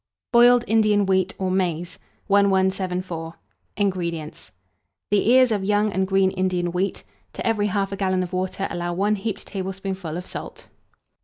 [0.31, 1.99] BOILED INDIAN WHEAT or MAIZE.
[2.25, 3.35] 1174.
[3.77, 4.51] INGREDIENTS.
[5.11, 8.93] The ears of young and green Indian wheat; to every 1/2 gallon of water allow
[8.95, 10.69] 1 heaped tablespoonful of salt.